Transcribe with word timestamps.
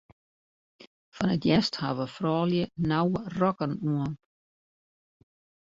Fan 1.15 1.29
't 1.33 1.39
hjerst 1.43 1.73
hawwe 1.81 2.05
froulju 2.15 2.63
nauwe 2.89 3.19
rokken 3.39 3.73
oan. 3.93 4.13